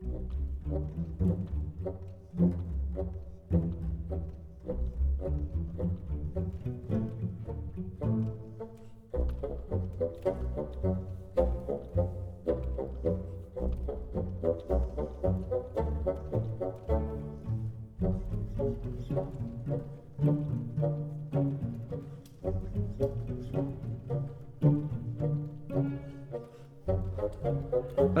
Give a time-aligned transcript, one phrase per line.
[0.00, 0.22] Thank
[3.52, 3.77] you.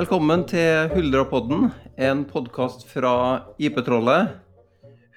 [0.08, 1.66] Velkommen til Huldra-podden,
[2.00, 3.10] en podkast fra
[3.60, 4.30] IP-trollet.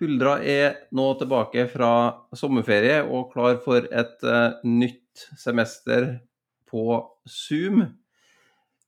[0.01, 1.91] Huldra er nå tilbake fra
[2.35, 6.09] sommerferie og klar for et uh, nytt semester
[6.67, 7.85] på Zoom.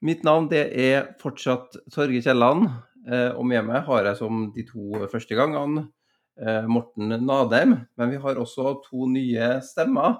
[0.04, 2.66] Mitt navn det er fortsatt Torge Kielland,
[3.08, 7.78] uh, og med meg har jeg som de to første gangene uh, Morten Nadheim.
[7.96, 10.20] Men vi har også to nye stemmer.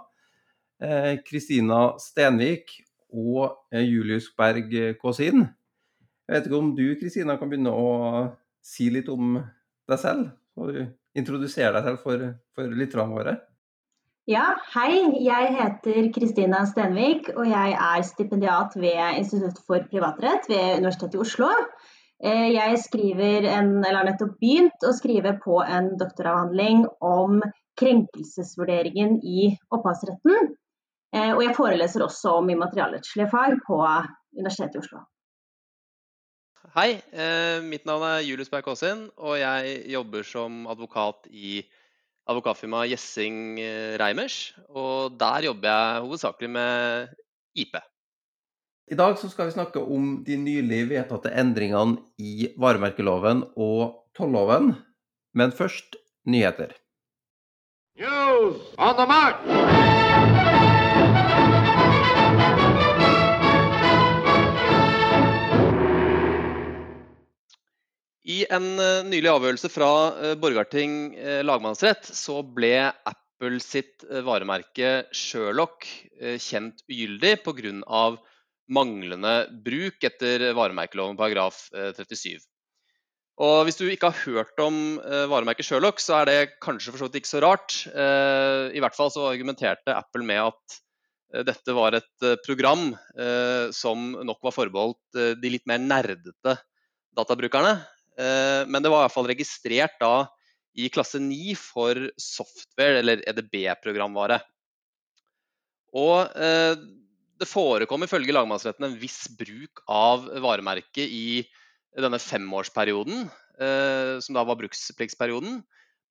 [1.28, 2.72] Kristina Stenvik
[3.12, 4.72] og Julius Berg
[5.04, 5.44] Kåsin.
[6.28, 7.88] Jeg vet ikke om du Kristina, kan begynne å
[8.64, 9.36] si litt om
[9.90, 10.30] deg selv?
[10.60, 10.78] Og
[11.18, 13.34] introdusere deg selv for, for lytterne våre?
[14.30, 15.02] Ja, hei.
[15.20, 21.24] Jeg heter Kristina Stenvik, og jeg er stipendiat ved Institutt for privatrett ved Universitetet i
[21.26, 21.50] Oslo.
[22.24, 27.42] Eh, jeg en, eller har nettopp begynt å skrive på en doktoravhandling om
[27.82, 30.54] krenkelsesvurderingen i opphavsretten.
[31.14, 33.82] Eh, og jeg foreleser også om immaterialrettslige fag på
[34.40, 35.04] Universitetet i Oslo.
[36.74, 41.60] Hei, eh, mitt navn er Julius Berg Aasin, og jeg jobber som advokat i
[42.26, 44.56] advokatfirmaet Gjessing eh, Reimers.
[44.74, 47.12] Og der jobber jeg hovedsakelig med
[47.54, 47.78] IP.
[48.90, 54.74] I dag skal vi snakke om de nylig vedtatte endringene i varemerkeloven og tolloven.
[55.38, 56.74] Men først nyheter.
[58.02, 60.03] News on the mark!
[68.24, 75.10] I en eh, nylig avgjørelse fra eh, Borgarting eh, lagmannsrett så ble Apple sitt varemerke
[75.12, 75.84] Sherlock
[76.40, 78.04] kjent ugyldig pga.
[78.72, 79.34] manglende
[79.66, 82.46] bruk etter varemerkeloven paragraf 37.
[83.44, 84.78] Og Hvis du ikke har hørt om
[85.28, 87.76] varemerket Sherlock, så er det kanskje for så vidt ikke så rart.
[87.92, 92.94] I hvert fall så argumenterte Apple med at dette var et program
[93.76, 96.56] som nok var forbeholdt de litt mer nerdete
[97.12, 97.82] databrukerne.
[98.20, 100.16] Eh, men det var i hvert fall registrert da
[100.74, 104.40] i klasse 9 for software, eller EDB-programvare.
[105.94, 106.74] Og eh,
[107.40, 111.44] det forekom ifølge lagmannsretten en viss bruk av varemerket i
[111.94, 113.28] denne femårsperioden,
[113.62, 115.62] eh, som da var brukspliktsperioden.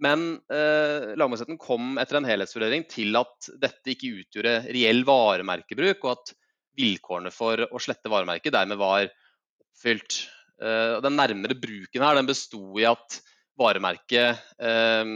[0.03, 6.15] Men eh, lagmannsretten kom etter en helhetsvurdering til at dette ikke utgjorde reell varemerkebruk, og
[6.15, 6.33] at
[6.79, 10.23] vilkårene for å slette varemerket dermed var oppfylt.
[10.63, 13.19] Eh, den nærmere bruken her den besto i at
[13.59, 15.11] varemerket eh,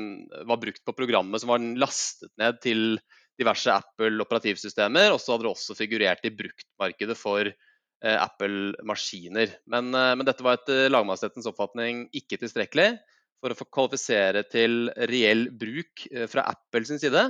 [0.48, 2.98] var brukt på programmet som var lastet ned til
[3.40, 5.12] diverse Apple-operativsystemer.
[5.14, 9.54] Og så hadde det også figurert i bruktmarkedet for eh, Apple-maskiner.
[9.70, 12.94] Men, men, dette var etter lagmannsrettens oppfatning ikke tilstrekkelig
[13.42, 17.26] for å få kvalifisere til reell bruk fra Apples side,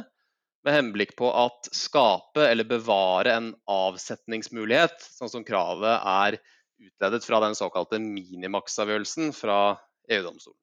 [0.67, 6.39] med henblikk på at skape eller bevare en avsetningsmulighet, sånn som kravet er
[6.83, 9.77] utledet fra den såkalte minimaksavgjørelsen fra
[10.11, 10.59] EU-domstolen.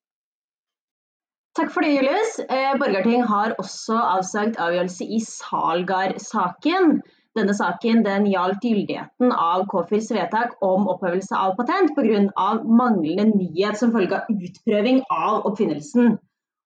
[1.53, 2.39] Takk for det, Julius.
[2.49, 6.95] Eh, Borgarting har også avsagt avgjørelse i Salgar-saken.
[7.37, 12.49] Denne saken den gjaldt gyldigheten av KFIRs vedtak om opphevelse av patent pga.
[12.65, 16.17] manglende nyhet som følge av utprøving av oppfinnelsen.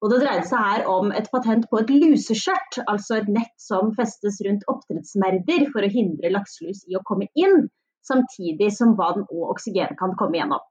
[0.02, 3.96] Og Det dreide seg her om et patent på et luseskjørt, altså et nett som
[3.96, 7.68] festes rundt oppdrettsmerder for å hindre lakselus i å komme inn
[8.06, 10.64] samtidig som vann og oksygen kan komme gjennom.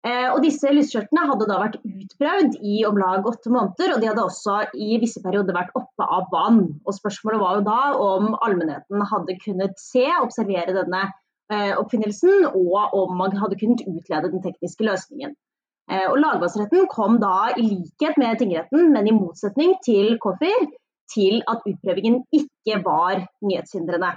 [0.00, 4.08] Eh, og disse lysskjørtene hadde da vært utprøvd i om lag åtte måneder, og de
[4.08, 6.62] hadde også i visse perioder vært oppe av vann.
[6.88, 11.02] Og Spørsmålet var jo da om allmennheten hadde kunnet se og observere denne
[11.52, 15.36] eh, oppfinnelsen, og om man hadde kunnet utlede den tekniske løsningen.
[15.90, 20.64] Eh, og Lagmannsretten kom da i likhet med tingretten, men i motsetning til Koffer,
[21.12, 24.14] til at utprøvingen ikke var nyhetshindrende.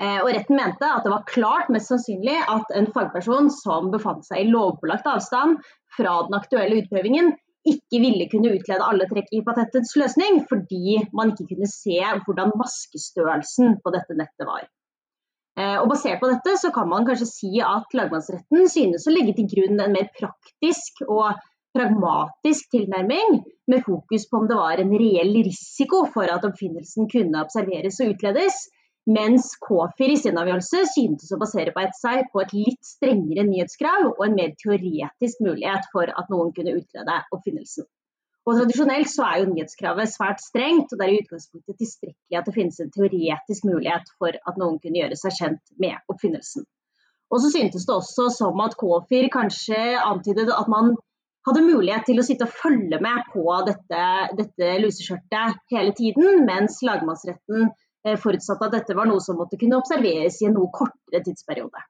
[0.00, 4.24] Eh, og retten mente at det var klart mest sannsynlig at en fagperson som befant
[4.24, 5.58] seg i lovpålagt avstand
[5.96, 7.34] fra den aktuelle utprøvingen,
[7.68, 12.56] ikke ville kunne utlede alle trekk i patentets løsning, fordi man ikke kunne se hvordan
[12.58, 14.64] maskestørrelsen på dette nettet var.
[15.60, 19.36] Eh, og Basert på dette så kan man kanskje si at lagmannsretten synes å legge
[19.36, 21.36] til grunn en mer praktisk og
[21.76, 27.44] pragmatisk tilnærming, med fokus på om det var en reell risiko for at oppfinnelsen kunne
[27.44, 28.58] observeres og utledes,
[29.10, 34.22] Mens KFIR i sin avgjørelse syntes å basere seg på et litt strengere nyhetskrav og
[34.26, 37.88] en mer teoretisk mulighet for at noen kunne utrede oppfinnelsen.
[38.46, 42.46] Og Tradisjonelt så er jo nyhetskravet svært strengt, og det er i utgangspunktet tilstrekkelig at
[42.46, 46.66] det finnes en teoretisk mulighet for at noen kunne gjøre seg kjent med oppfinnelsen.
[47.32, 50.94] Og så syntes det også som at KFIR kanskje antydet at man
[51.46, 54.02] hadde mulighet til å sitte og følge med på dette,
[54.38, 57.72] dette luseskjørtet hele tiden, mens lagmannsretten
[58.22, 61.82] forutsatt at dette var noe som måtte kunne observeres i en noe kortere tidsperiode.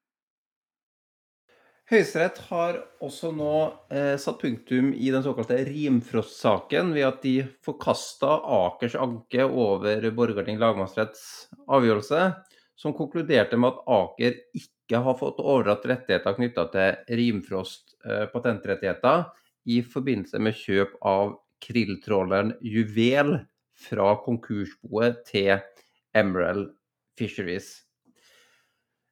[1.93, 3.55] Høyesterett har også nå
[3.93, 7.35] eh, satt punktum i den såkalte Rimfrost-saken ved at de
[7.67, 12.23] forkasta Akers anke over Borgarting lagmannsretts avgjørelse,
[12.81, 19.27] som konkluderte med at Aker ikke har fått overdratt rettigheter knytta til Rimfrost eh, patentrettigheter
[19.69, 23.37] i forbindelse med kjøp av krilltråleren Juvel
[23.83, 25.59] fra konkursboet til
[26.15, 26.71] Emerald
[27.19, 27.81] Fisheries.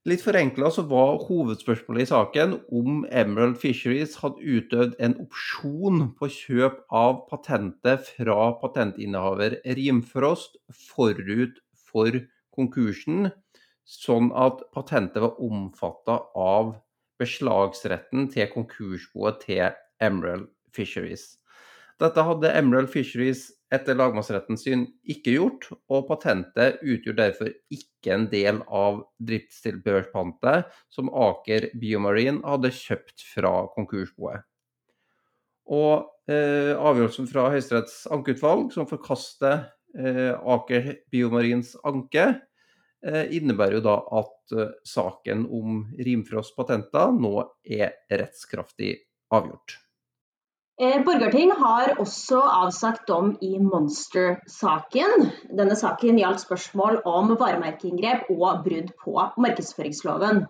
[0.08, 6.30] Litt forenkla så var hovedspørsmålet i saken om Emerald Fisheries hadde utøvd en opsjon på
[6.32, 11.60] kjøp av patentet fra patentinnehaver Rimfrost forut
[11.90, 12.16] for
[12.56, 13.28] konkursen,
[13.84, 16.72] sånn at patentet var omfatta av
[17.20, 19.66] beslagsretten til konkursboet til
[20.00, 21.34] Emerald Fisheries.
[22.00, 28.26] Dette hadde Emerald Fisheries etter lagmannsrettens syn ikke gjort, og patentet utgjør derfor ikke en
[28.32, 34.46] del av driftstilbehørspantet som Aker Biomarine hadde kjøpt fra konkursboet.
[35.70, 42.26] Og eh, avgjørelsen fra Høyesteretts ankeutvalg, som forkaster eh, Aker Biomarins anke,
[43.06, 48.96] eh, innebærer jo da at eh, saken om Rimfrost patenter nå er rettskraftig
[49.30, 49.78] avgjort.
[50.80, 55.26] Eh, Borgarting har også avsagt dom i Monster-saken.
[55.58, 60.40] Denne saken gjaldt spørsmål om varemerkeinngrep og brudd på markedsføringsloven.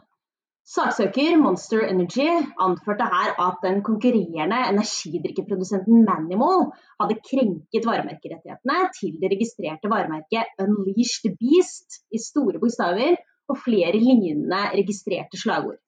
[0.71, 2.29] Saksøker Monster Energy
[2.63, 6.69] anførte her at den konkurrerende energidrikkeprodusenten Manimal
[7.03, 13.19] hadde krenket varemerkerettighetene til det registrerte varemerket Unleashed Beast i store bokstaver
[13.51, 15.83] og flere lignende registrerte slagord.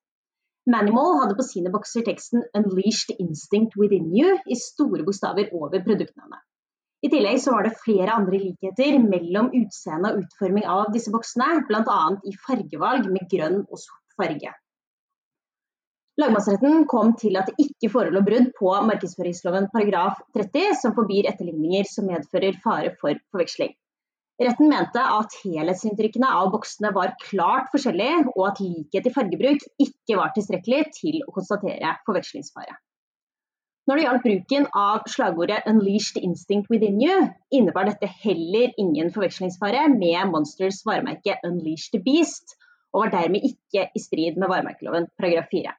[0.70, 6.38] Manimal hadde på sine bokser teksten 'Unleashed Instinct Within You' i store bokstaver over produktnavnet.
[7.02, 11.64] I tillegg så var det flere andre likheter mellom utseende og utforming av disse boksene,
[11.66, 12.02] bl.a.
[12.22, 14.52] i fargevalg med grønn og sort farge.
[16.22, 21.90] Lagmannsretten kom til at det ikke forelå brudd på markedsføringsloven paragraf 30, som forbyr etterligninger
[21.90, 23.74] som medfører fare for forveksling.
[24.42, 30.16] Retten mente at helhetsinntrykkene av boksene var klart forskjellige, og at likhet i fargebruk ikke
[30.18, 32.74] var tilstrekkelig til å konstatere forvekslingsfare.
[33.86, 39.88] Når det gjaldt bruken av slagordet 'Unleashed instinct within you', innebar dette heller ingen forvekslingsfare
[39.94, 42.56] med Monsters varemerke 'Unleashed beast',
[42.92, 45.74] og var dermed ikke i strid med varemerkeloven paragraf 4.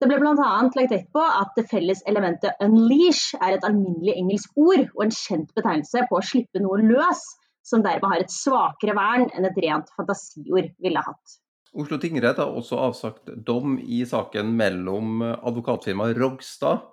[0.00, 0.50] Det ble bl.a.
[0.76, 5.16] lagt vekt på at det felles elementet 'unleash' er et alminnelig engelsk ord og en
[5.24, 7.24] kjent betegnelse på å slippe noe løs,
[7.68, 11.38] som dermed har et svakere vern enn et rent fantasiord ville hatt.
[11.78, 16.86] Oslo tingrett har også avsagt dom i saken mellom advokatfirmaet Rogstad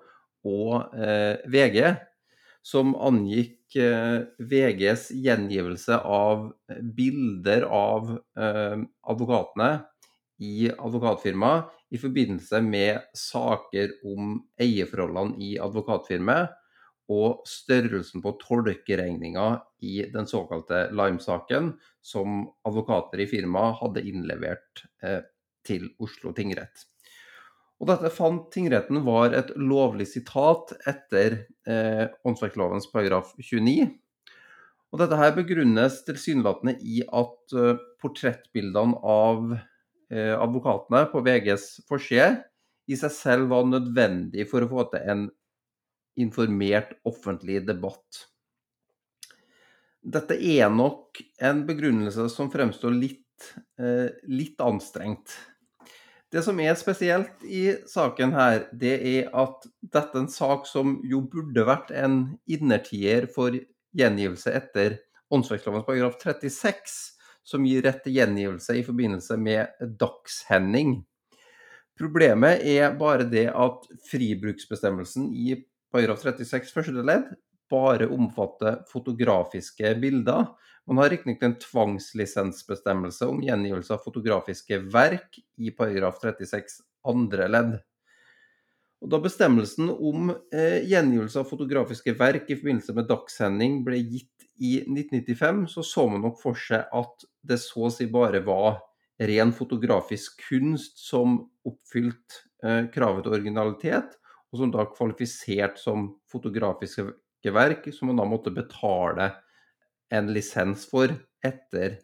[0.46, 1.80] og eh, VG,
[2.66, 6.50] som angikk eh, VGs gjengivelse av
[6.98, 9.72] bilder av eh, advokatene
[10.44, 16.52] i advokatfirmaet i forbindelse med saker om eierforholdene i advokatfirmaet
[17.12, 19.48] og størrelsen på tolkeregninga
[19.86, 25.22] i den såkalte Lime-saken, som advokater i firmaet hadde innlevert eh,
[25.66, 26.86] til Oslo tingrett.
[27.82, 33.90] Og dette fant tingretten var et lovlig sitat etter eh, åndsverklovens paragraf 29.
[34.94, 42.30] Og dette her begrunnes tilsynelatende i at eh, portrettbildene av eh, advokatene på VGs forside
[42.88, 45.26] i seg selv var nødvendig for å få til en
[46.20, 48.26] informert offentlig debatt.
[50.06, 55.34] Dette er nok en begrunnelse som fremstår litt, eh, litt anstrengt.
[56.32, 60.98] Det som er spesielt i saken her, det er at dette er en sak som
[61.06, 63.56] jo burde vært en innertier for
[63.96, 65.00] gjengivelse etter
[65.32, 66.96] åndsverkloven paragraf 36,
[67.46, 70.98] som gir rett til gjengivelse i forbindelse med dagshending.
[71.96, 75.56] Problemet er bare det at fribruksbestemmelsen i
[75.96, 77.32] paragraf 36 første ledd
[77.72, 80.52] bare omfatter fotografiske bilder.
[80.86, 87.76] Man har riktignok en tvangslisensbestemmelse om gjengivelse av fotografiske verk i paragraf 36 andre ledd.
[89.04, 94.46] Og da bestemmelsen om eh, gjengivelse av fotografiske verk i forbindelse med dagssending ble gitt
[94.56, 98.80] i 1995, så så man nok for seg at det så å si bare var
[99.22, 101.38] ren fotografisk kunst som
[101.68, 104.16] oppfylte eh, kravet til originalitet,
[104.56, 109.34] og som da kvalifiserte som fotografiske verk, som man da måtte betale
[110.14, 111.12] en lisens for
[111.44, 112.00] etter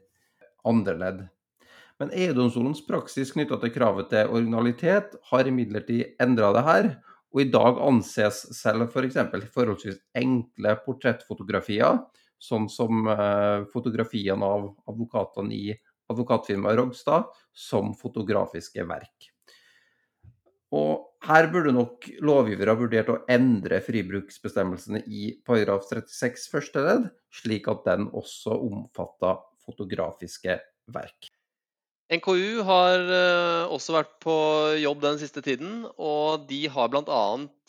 [0.67, 1.22] andre ledd.
[2.01, 6.89] Men EU-domstolens praksis knytta til kravet til originalitet har imidlertid endra det her,
[7.31, 9.20] og i dag anses selv f.eks.
[9.29, 12.01] For forholdsvis enkle portrettfotografier,
[12.41, 15.77] sånn som eh, fotografiene av advokatene i
[16.12, 19.29] advokatfirmaet Rogstad, som fotografiske verk.
[20.75, 27.12] Og her burde nok lovgivere ha vurdert å endre fribruksbestemmelsene i paragraf 36 første ledd,
[27.42, 29.36] slik at den også omfatta
[29.66, 30.58] fotografiske
[30.92, 31.30] verk.
[32.12, 34.34] NKU har eh, også vært på
[34.82, 37.22] jobb den siste tiden, og de har bl.a.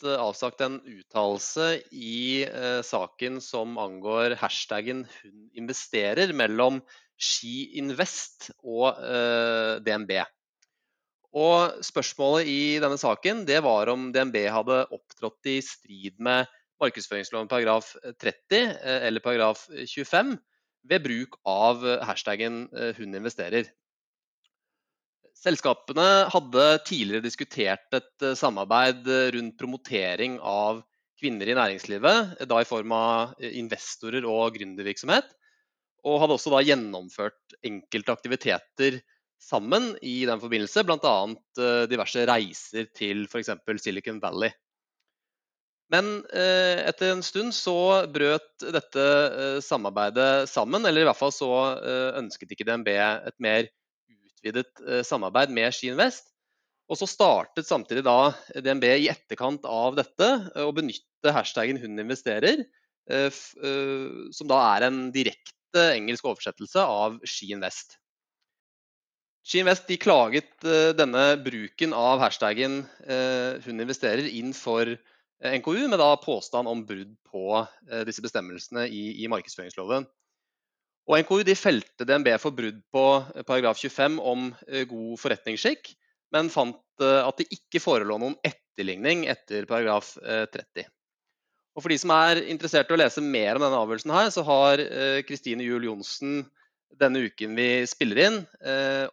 [0.03, 6.81] Eh, avsagt en uttalelse i eh, saken som angår hashtaggen 'hun investerer' mellom
[7.15, 8.99] Ski Invest og
[9.85, 10.11] DNB.
[11.33, 16.49] Og Spørsmålet i denne saken det var om DNB hadde opptrådt i strid med
[16.83, 18.75] markedsføringsloven paragraf 30
[19.09, 20.35] eller paragraf 25
[20.89, 23.71] ved bruk av hashtaggen 'hun investerer'.
[25.43, 30.79] Selskapene hadde tidligere diskutert et eh, samarbeid eh, rundt promotering av
[31.19, 35.33] kvinner i næringslivet, eh, da i form av investorer og gründervirksomhet.
[36.07, 39.01] Og hadde også da gjennomført enkelte aktiviteter
[39.43, 41.15] sammen i den forbindelse, bl.a.
[41.91, 43.51] diverse reiser til f.eks.
[43.83, 44.53] Silicon Valley.
[45.93, 47.75] Men etter en stund så
[48.09, 49.03] brøt dette
[49.61, 51.51] samarbeidet sammen, eller i hvert fall så
[52.17, 53.67] ønsket ikke DNB et mer
[54.43, 56.29] utvidet eh, samarbeid med Skiinvest.
[56.91, 61.99] Og så startet samtidig da DNB i etterkant av dette eh, å benytte hashtaggen 'hun
[61.99, 62.65] investerer',
[63.09, 63.29] eh,
[64.31, 67.97] som da er en direkte engelsk oversettelse av Skiinvest.
[69.43, 70.63] Skiinvest de klaget
[70.95, 74.87] denne bruken av hashtaggen 'hun investerer' inn for
[75.43, 77.67] NKU med da påstand om brudd på
[78.07, 80.07] disse bestemmelsene i, i markedsføringsloven.
[81.09, 83.03] Og NKU de felte DNB for brudd på
[83.35, 85.91] eh, paragraf 25 om eh, god forretningsskikk,
[86.35, 90.87] men fant eh, at det ikke forelå noen etterligning etter paragraf 30.
[91.73, 94.43] Og For de som er interessert i å lese mer om denne avgjørelsen, her, så
[94.45, 94.81] har
[95.25, 96.43] Kristine Juel Johnsen
[96.99, 98.39] denne uken vi spiller inn,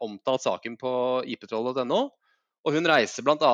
[0.04, 0.92] omtalt saken på
[1.32, 2.00] iptroll.no.
[2.60, 3.52] Og hun reiser bl.a.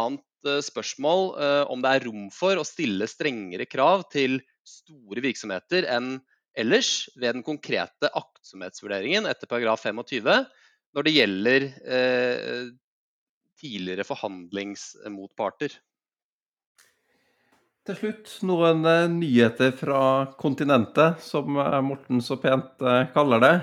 [0.66, 1.28] spørsmål
[1.70, 6.16] om det er rom for å stille strengere krav til store virksomheter enn
[6.56, 10.46] ellers ved den konkrete aktsomhetsvurderingen etter paragraf 25
[10.96, 12.62] når det gjelder eh,
[13.60, 15.76] tidligere forhandlingsmotparter.
[17.86, 20.00] Til slutt noen eh, nyheter fra
[20.40, 23.54] kontinentet, som eh, Morten så pent eh, kaller det.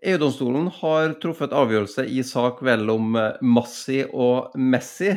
[0.00, 3.12] EU-domstolen har truffet avgjørelse i sak mellom
[3.44, 5.10] Massi og Messi.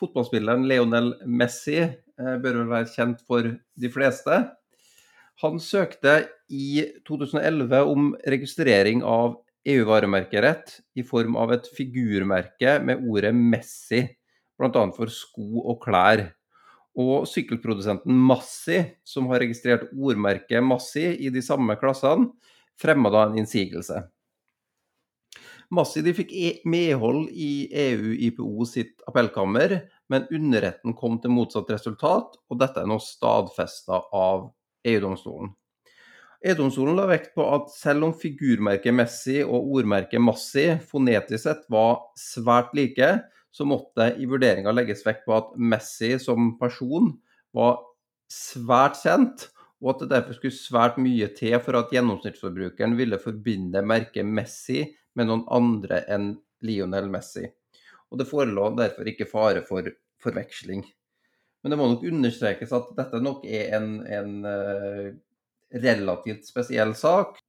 [0.00, 1.78] Fotballspilleren Leonel Messi
[2.18, 4.40] bør vel være kjent for de fleste.
[5.42, 13.30] Han søkte i 2011 om registrering av EU-varemerkerett i form av et figurmerke med ordet
[13.34, 14.08] 'Messi',
[14.58, 14.84] bl.a.
[14.96, 16.32] for sko og klær.
[16.98, 22.30] Og sykkelprodusenten Massi, som har registrert ordmerket Massi i de samme klassene,
[22.80, 24.02] fremma da en innsigelse.
[25.74, 29.78] Massi fikk e- medhold i EU-IPO sitt appellkammer,
[30.12, 34.50] men underretten kom til motsatt resultat, og dette er nå stadfesta av
[34.84, 35.54] EU-domstolen.
[36.44, 42.02] EU-domstolen la vekt på at selv om figurmerket Messi og ordmerket Massi fonetisk sett var
[42.20, 43.08] svært like,
[43.54, 47.14] så måtte i vurderinga legges vekt på at Messi som person
[47.56, 47.78] var
[48.28, 49.48] svært kjent,
[49.82, 54.84] og at det derfor skulle svært mye til for at gjennomsnittsforbrukeren ville forbinde merket Messi
[55.18, 56.32] med noen andre enn
[56.64, 57.44] Lionel Messi.
[58.10, 59.88] Og det forelå derfor ikke fare for
[60.22, 60.84] forveksling.
[61.62, 65.10] Men det må nok understrekes at dette nok er en, en uh,
[65.84, 67.40] relativt spesiell sak.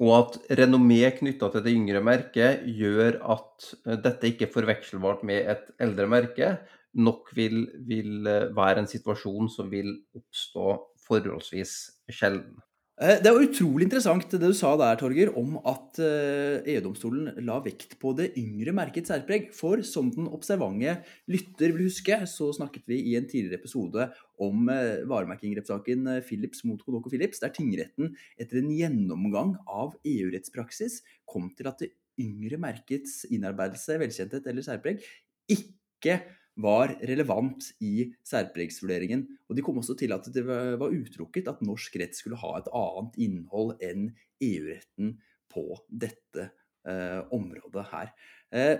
[0.00, 5.24] Og at renommé knytta til det yngre merket gjør at uh, dette ikke er forvekselbart
[5.26, 6.50] med et eldre merke,
[6.94, 10.76] nok vil, vil uh, være en situasjon som vil oppstå
[11.08, 11.74] forholdsvis
[12.12, 12.62] sjelden.
[13.02, 17.56] Eh, det var utrolig interessant det du sa der, Torger, om at eh, EU-domstolen la
[17.64, 19.48] vekt på det yngre merkets særpreg.
[19.56, 24.06] For som den observante lytter vil huske, så snakket vi i en tidligere episode
[24.38, 24.70] om
[25.10, 31.82] varemerkingrettssaken Philips mot Kodoko Philips, der tingretten etter en gjennomgang av EU-rettspraksis kom til at
[31.82, 31.92] det
[32.22, 35.02] yngre merkets innarbeidelse, velkjenthet eller særpreg
[35.50, 36.20] ikke
[36.60, 39.26] var relevant i særpregsvurderingen.
[39.48, 42.70] Og de kom også til at det var utelukket at norsk rett skulle ha et
[42.70, 44.10] annet innhold enn
[44.44, 45.16] EU-retten
[45.50, 46.50] på dette
[46.86, 48.12] eh, området her.
[48.54, 48.76] Eh,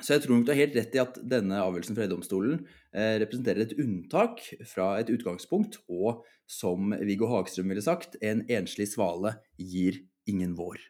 [0.00, 2.62] så jeg tror nok du har helt rett i at denne avgjørelsen fra EU-domstolen
[2.96, 8.88] eh, representerer et unntak fra et utgangspunkt, og som Viggo Hagstrøm ville sagt, en enslig
[8.92, 10.80] svale gir ingen vår.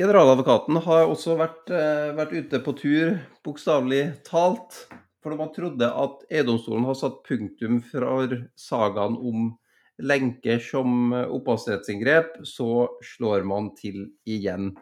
[0.00, 4.86] Generaladvokaten har også vært, eh, vært ute på tur, bokstavelig talt.
[5.20, 9.58] For man trodde at EU-domstolen har satt punktum for sagaen om
[10.00, 14.72] lenker som opphavsrettsinngrep, så slår man til igjen.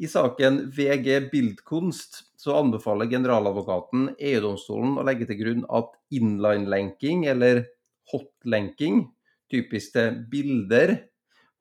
[0.00, 7.66] I saken VG Bildkunst så anbefaler generaladvokaten EU-domstolen å legge til grunn at inline-lenking, eller
[8.08, 9.10] hot-lenking,
[9.52, 11.11] typisk til bilder,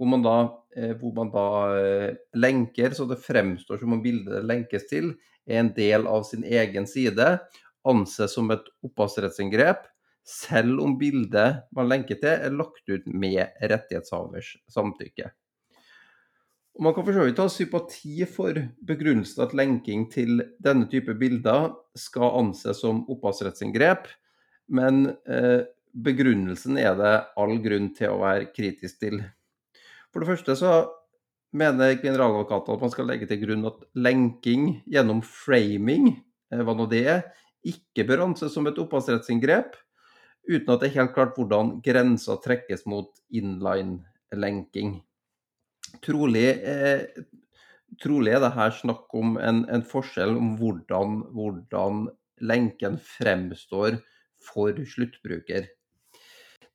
[0.02, 0.36] hvor man da,
[0.74, 5.12] eh, hvor man da eh, lenker så det fremstår som om bildet lenkes til,
[5.46, 7.28] er en del av sin egen side,
[7.86, 9.84] anses som et opphavsrettsinngrep,
[10.26, 15.30] selv om bildet man lenker til, er lagt ut med rettighetshavers samtykke.
[16.78, 21.14] Og man kan for så vidt ha sympati for begrunnelsen at lenking til denne type
[21.20, 24.10] bilder skal anses som opphavsrettsinngrep,
[24.74, 29.22] men eh, begrunnelsen er det all grunn til å være kritisk til.
[30.12, 30.72] For det første så
[31.56, 36.14] mener generaladvokaten at man skal legge til grunn at lenking gjennom framing,
[36.52, 37.24] eh, hva nå det er,
[37.68, 39.76] ikke bør anses som et opphavsrettsinngrep,
[40.50, 44.96] uten at det er helt klart hvordan grensa trekkes mot inline-lenking.
[46.02, 47.04] Trolig, eh,
[48.02, 52.08] trolig, er det her snakk om en, en forskjell om hvordan, hvordan
[52.42, 54.00] lenken fremstår
[54.42, 55.68] for sluttbruker.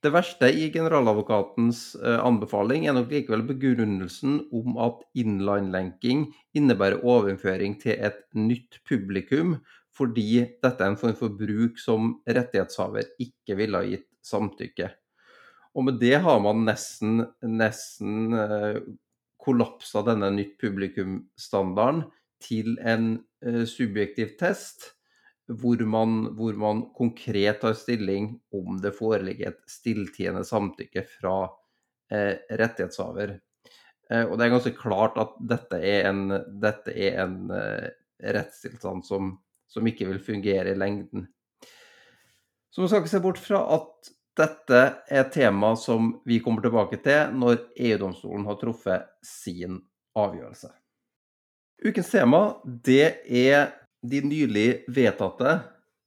[0.04, 6.26] Det verste i generaladvokatens eh, anbefaling er nok likevel begrunnelsen om at inline-lenking
[6.56, 9.56] innebærer overføring til et nytt publikum,
[9.96, 14.90] fordi dette er en form for bruk som rettighetshaver ikke ville ha gitt samtykke.
[15.76, 18.82] Og med det har man nesten, nesten eh,
[19.40, 22.04] kollapsa denne nytt publikum-standarden
[22.44, 24.92] til en eh, subjektiv test
[25.46, 31.37] hvor man, hvor man, konkret tar stilling om det foreligger et stilltiende samtykke fra
[32.11, 33.37] eh, rettighetshaver.
[34.11, 36.26] Eh, og det er ganske klart at dette er en,
[36.62, 37.88] dette er en eh,
[38.35, 39.37] rettstilstand som,
[39.70, 41.28] som, ikke vil fungere i lengden.
[42.70, 46.64] Så man skal ikke se bort fra at dette er et tema som vi kommer
[46.64, 49.78] tilbake til når EU-domstolen har truffet sin
[50.18, 50.74] avgjørelse.
[51.87, 53.70] Ukens tema det er
[54.11, 55.53] de nylig vedtatte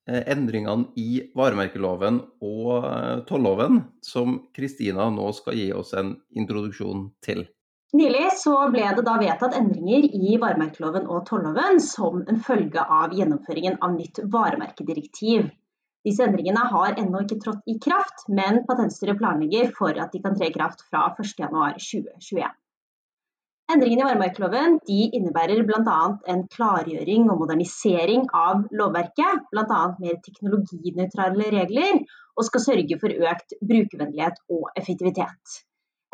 [0.09, 7.09] eh, endringene i varemerkeloven og eh, tolloven, som Kristina nå skal gi oss en introduksjon
[7.25, 7.45] til.
[7.97, 13.15] Nylig så ble det da vedtatt endringer i varemerkeloven og tolloven som en følge av
[13.17, 15.47] gjennomføringen av nytt varemerkedirektiv.
[16.05, 20.37] Disse endringene har ennå ikke trådt i kraft, men Patentstyret planlegger for at de kan
[20.37, 22.45] tre i kraft fra 1.1.2021.
[23.69, 25.97] Endringene i varemerkeloven innebærer bl.a.
[26.33, 29.81] en klargjøring og modernisering av lovverket, bl.a.
[30.01, 31.99] mer teknologinøytrale regler,
[32.33, 35.59] og skal sørge for økt brukervennlighet og effektivitet.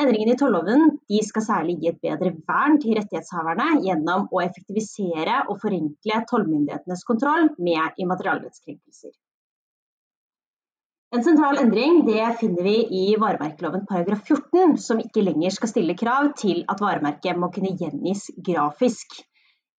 [0.03, 5.61] Endringene i tolloven skal særlig gi et bedre vern til rettighetshaverne gjennom å effektivisere og
[5.63, 9.15] forenkle tollmyndighetenes kontroll med immaterialrettskrenkelser.
[11.15, 15.93] En sentral endring det finner vi i varemerkeloven paragraf 14, som ikke lenger skal stille
[15.95, 19.15] krav til at varemerket må kunne gjengis grafisk.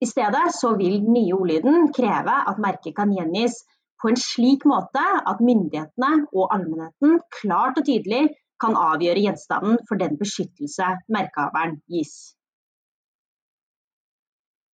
[0.00, 3.58] I stedet så vil den nye ordlyden kreve at merket kan gjengis
[4.00, 8.30] på en slik måte at myndighetene og allmennheten klart og tydelig
[8.64, 12.16] kan avgjøre gjenstanden for den beskyttelse merkehaveren gis.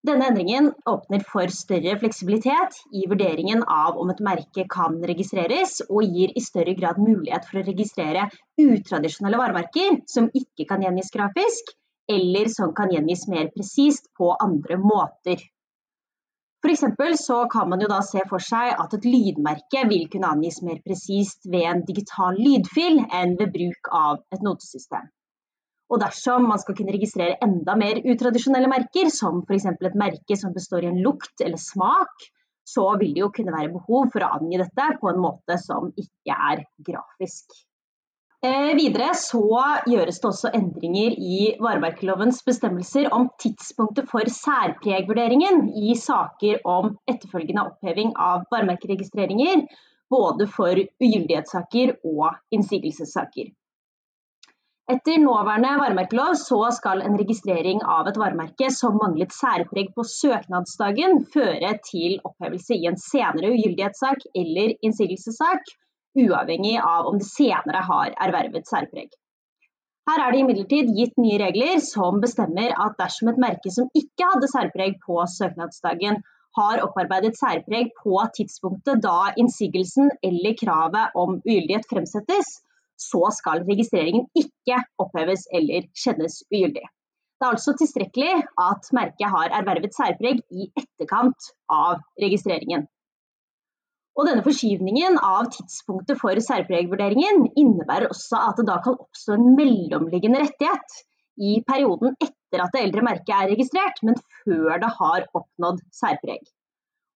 [0.02, 6.02] Denne endringen åpner for større fleksibilitet i vurderingen av om et merke kan registreres, og
[6.16, 8.24] gir i større grad mulighet for å registrere
[8.64, 11.70] utradisjonelle varemerker som ikke kan gjengis grafisk,
[12.10, 15.38] eller som kan gjengis mer presist på andre måter.
[16.62, 20.60] For så kan man jo da se for seg at et lydmerke vil kunne angis
[20.66, 25.10] mer presist ved en digital lydfil enn ved bruk av et notesystem.
[25.92, 29.66] Og dersom man skal kunne registrere enda mer utradisjonelle merker, som f.eks.
[29.74, 32.30] et merke som består i en lukt eller smak,
[32.64, 35.90] så vil det jo kunne være behov for å angi dette på en måte som
[35.98, 37.52] ikke er grafisk.
[38.42, 39.44] Eh, videre så
[39.86, 47.68] gjøres det også endringer i varemerkelovens bestemmelser om tidspunktet for særpregvurderingen i saker om etterfølgende
[47.68, 49.62] oppheving av varemerkeregistreringer,
[50.10, 53.52] både for ugyldighetssaker og innsigelsessaker.
[54.90, 61.20] Etter nåværende varemerkelov så skal en registrering av et varemerke som manglet særpreg på søknadsdagen,
[61.34, 65.70] føre til opphevelse i en senere ugyldighetssak eller innsigelsessak,
[66.18, 69.14] uavhengig av om det senere har ervervet særpreg.
[70.10, 74.32] Her er det imidlertid gitt nye regler som bestemmer at dersom et merke som ikke
[74.32, 76.18] hadde særpreg på søknadsdagen,
[76.58, 82.58] har opparbeidet særpreg på tidspunktet da innsigelsen eller kravet om ugyldighet fremsettes,
[83.02, 86.84] så skal registreringen ikke oppheves eller kjennes ugyldig.
[87.42, 92.84] Det er altså tilstrekkelig at merket har ervervet særpreg i etterkant av registreringen.
[94.14, 99.54] Og denne forskyvningen av tidspunktet for særpregvurderingen innebærer også at det da kan oppstå en
[99.56, 100.98] mellomliggende rettighet
[101.40, 106.44] i perioden etter at det eldre merket er registrert, men før det har oppnådd særpreg.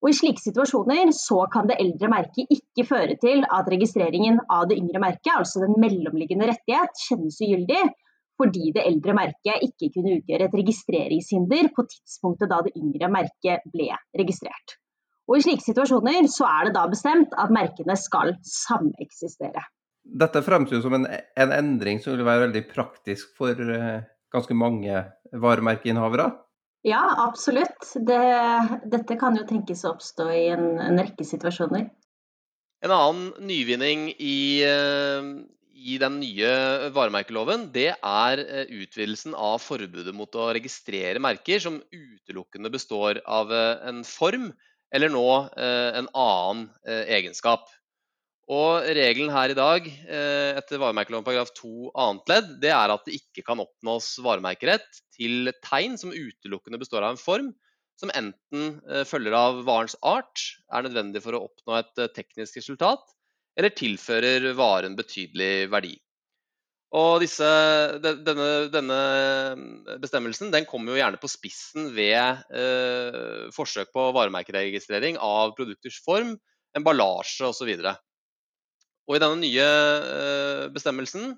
[0.06, 4.68] Og I slike situasjoner så kan det eldre merket ikke føre til at registreringen av
[4.70, 7.80] det yngre merket, altså den mellomliggende rettighet, kjennes ugyldig,
[8.38, 13.66] fordi det eldre merket ikke kunne utgjøre et registreringshinder på tidspunktet da det yngre merket
[13.74, 13.88] ble
[14.22, 14.76] registrert.
[15.26, 19.66] Og I slike situasjoner så er det da bestemt at merkene skal sameksistere.
[20.06, 25.02] Dette fremstår som en, en, endring som vil være veldig praktisk for uh, ganske mange
[25.34, 26.30] varemerkeinnehavere?
[26.86, 27.82] Ja, absolutt.
[28.06, 28.22] Det,
[28.86, 31.88] dette kan jo tenkes å oppstå i en, en rekke situasjoner.
[32.84, 35.30] En annen nyvinning i, eh,
[35.74, 36.50] i, den nye
[36.94, 43.50] varemerkeloven, det er eh, utvidelsen av forbudet mot å registrere merker som utelukkende består av
[43.50, 44.52] eh, en form
[44.94, 45.26] eller nå
[45.58, 47.66] en annen egenskap.
[48.46, 53.16] Og Regelen her i dag etter varemerkeloven paragraf 2 annet ledd, det er at det
[53.18, 57.48] ikke kan oppnås varemerkerett til tegn som utelukkende består av en form,
[58.00, 62.58] som enten eh, følger av varens art, er nødvendig for å oppnå et eh, teknisk
[62.60, 63.04] resultat,
[63.56, 65.94] eller tilfører varen betydelig verdi.
[66.96, 67.46] Og disse,
[68.00, 68.98] denne, denne,
[70.00, 76.36] bestemmelsen den kommer jo gjerne på spissen ved eh, forsøk på varemerkeregistrering av produkters form,
[76.76, 77.72] emballasje osv.
[77.72, 78.05] Og
[79.14, 81.36] I denne nye eh, bestemmelsen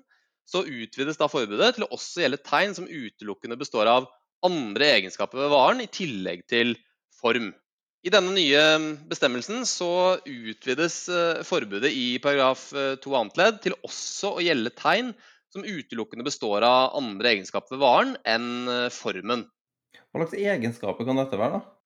[0.49, 4.07] så utvides da forbudet til å også gjelde tegn som utelukkende består av
[4.45, 6.73] andre egenskaper ved varen, i tillegg til
[7.19, 7.51] form.
[8.01, 8.61] I denne nye
[9.11, 14.73] bestemmelsen så utvides eh, forbudet i paragraf 2 eh, annet ledd til også å gjelde
[14.79, 15.13] tegn
[15.53, 19.47] som utelukkende består av andre egenskaper ved varen enn formen.
[20.09, 21.57] Hva slags egenskaper kan dette være?
[21.57, 21.78] da?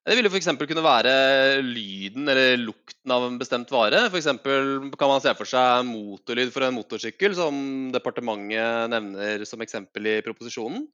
[0.00, 0.48] Det vil jo f.eks.
[0.56, 1.12] kunne være
[1.60, 4.06] lyden eller lukten av en bestemt vare.
[4.08, 4.30] F.eks.
[4.40, 10.20] kan man se for seg motorlyd for en motorsykkel, som departementet nevner som eksempel i
[10.24, 10.86] proposisjonen.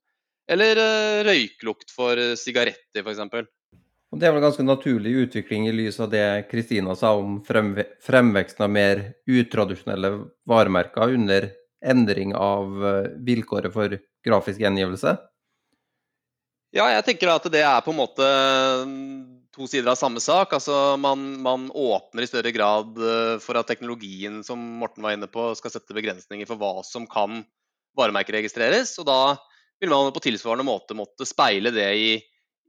[0.51, 3.47] Eller eh, røyklukt for sigaretter, f.eks.
[4.11, 8.63] Og Det er vel ganske naturlig utvikling i lys av det Kristina sa om fremveksten
[8.63, 10.11] av mer utradisjonelle
[10.47, 11.49] varemerker under
[11.83, 15.15] endring av eh, vilkåret for grafisk gjengivelse?
[16.75, 18.25] Ja, jeg tenker at det er på en måte
[18.87, 20.51] mm, to sider av samme sak.
[20.57, 25.29] Altså man, man, åpner i større grad eh, for at teknologien som Morten var inne
[25.31, 27.45] på, skal sette begrensninger for hva som kan
[27.97, 28.97] varemerkeregistreres.
[29.01, 29.21] Og da
[29.79, 32.11] vil man på tilsvarende måte måtte speile det i,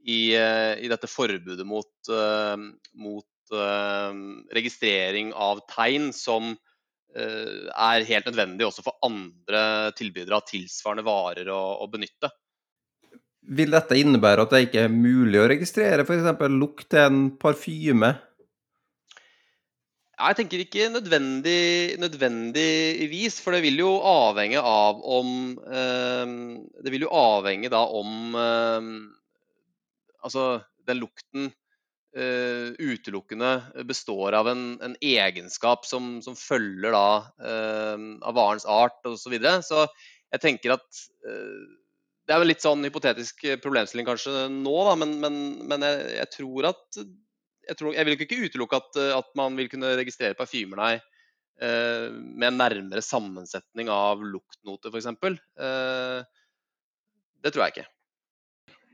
[0.07, 2.55] i, eh, i dette forbudet mot, uh,
[2.95, 4.11] mot uh,
[4.55, 11.51] registrering av tegn som uh, er helt nødvendig også for andre tilbydere av tilsvarende varer
[11.51, 12.31] å, å benytte.
[13.49, 16.27] Vil dette innebære at det ikke er mulig å registrere f.eks.
[16.53, 18.11] lukt til en parfyme?
[20.19, 25.29] Jeg tenker ikke nødvendig, nødvendigvis, for det vil jo avhenge av om
[25.63, 26.33] eh,
[26.83, 28.91] Det vil jo avhenge da om eh,
[30.19, 31.47] Altså, den lukten
[32.11, 37.09] eh, utelukkende består av en, en egenskap som, som, følger da
[37.39, 39.21] eh, av varens art osv.
[39.23, 39.61] Så, videre.
[39.63, 39.85] så
[40.33, 41.78] jeg tenker at eh,
[42.29, 46.01] det er vel litt sånn hypotetisk eh, problemstilling kanskje nå, da, men, men, men jeg,
[46.19, 49.95] jeg, tror at jeg, tror, jeg, vil ikke utelukke at, eh, at, man vil kunne
[49.97, 50.91] registrere parfymer, nei,
[51.61, 55.09] eh, med en nærmere sammensetning av luktnoter, f.eks.
[55.09, 56.19] Eh,
[57.41, 57.89] det tror jeg ikke.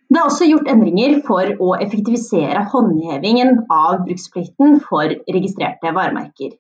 [0.06, 6.54] Det er også gjort endringer for å effektivisere håndhevingen av bruksplikten for registrerte varemerker.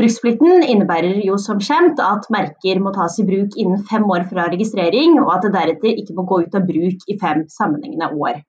[0.00, 4.46] Bruksplikten innebærer jo som kjent at merker må tas i bruk innen fem år fra
[4.48, 8.40] registrering, og at det deretter ikke må gå ut av bruk i fem sammenhengende år.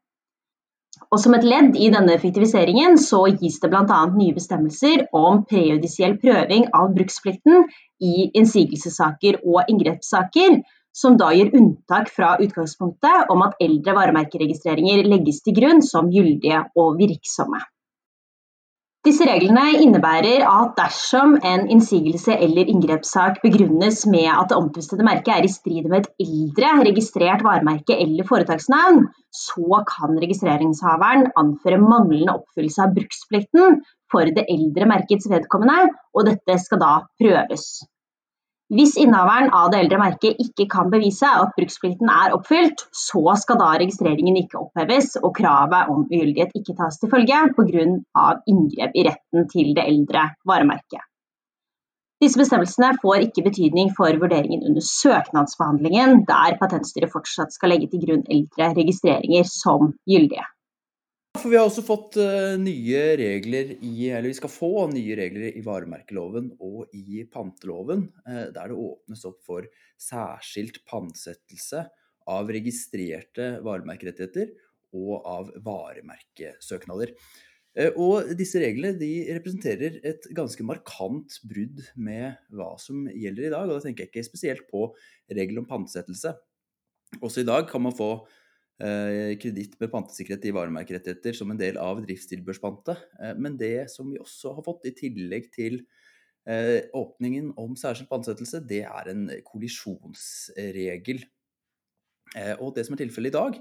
[1.12, 4.00] Og Som et ledd i denne effektiviseringen så gis det bl.a.
[4.14, 7.68] nye bestemmelser om prejudisiell prøving av bruksplikten
[8.00, 10.62] i innsigelsessaker og inngrepssaker,
[10.96, 16.64] som da gjør unntak fra utgangspunktet om at eldre varemerkeregistreringer legges til grunn som gyldige
[16.80, 17.60] og virksomme.
[19.04, 25.34] Disse reglene innebærer at dersom en innsigelse eller inngrepssak begrunnes med at det omtvistede merket
[25.34, 29.04] er i strid med et eldre registrert varemerke eller foretaksnavn,
[29.36, 36.56] så kan registreringshaveren anføre manglende oppfyllelse av bruksplikten for det eldre merkets vedkommende, og dette
[36.64, 37.84] skal da prøves.
[38.74, 43.60] Hvis innehaveren av det eldre merket ikke kan bevise at bruksplikten er oppfylt, så skal
[43.60, 47.84] da registreringen ikke oppheves og kravet om ugyldighet ikke tas til følge pga.
[48.50, 51.06] inngrep i retten til det eldre varemerket.
[52.24, 58.02] Disse bestemmelsene får ikke betydning for vurderingen under søknadsbehandlingen, der Patentstyret fortsatt skal legge til
[58.08, 60.48] grunn eldre registreringer som gyldige.
[61.34, 65.56] For vi har også fått uh, nye regler i, eller vi skal få nye regler
[65.58, 69.66] i varemerkeloven og i panteloven, uh, der det åpnes opp for
[70.00, 71.88] særskilt pantsettelse
[72.30, 74.54] av registrerte varemerkerettigheter
[74.94, 77.16] og av varemerkesøknader.
[77.74, 83.52] Uh, og disse reglene de representerer et ganske markant brudd med hva som gjelder i
[83.58, 83.66] dag.
[83.66, 84.86] Og da tenker jeg ikke spesielt på
[85.34, 86.38] regelen om pantsettelse.
[87.26, 88.43] Også i dag kan man få Eh,
[89.40, 93.04] kreditt med pantesikkerhet i varemerkerettigheter som en del av driftstilbørspantet.
[93.22, 95.84] Eh, men det som vi også har fått i tillegg til
[96.50, 101.24] eh, åpningen om særskilt pantsettelse, det er en kollisjonsregel.
[102.34, 103.58] Og det som er tilfellet i dag,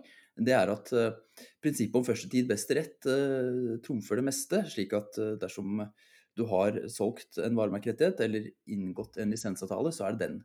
[0.48, 0.88] det er at
[1.61, 3.05] prinsippet om første tid best rett
[3.85, 5.83] trumfer det meste, slik at dersom
[6.38, 10.38] du har solgt en varemerkerettighet eller inngått en lisensavtale, så er det den,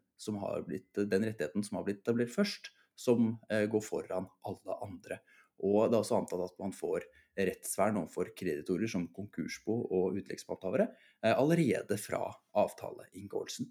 [0.68, 5.22] blitt, den rettigheten som har blitt etablert først, som eh, går foran alle andre.
[5.66, 7.06] Og det er også antatt at man får
[7.38, 12.24] rettsvern overfor kreditorer som konkursbo og utleggsmakthavere eh, allerede fra
[12.58, 13.70] avtaleinngåelsen.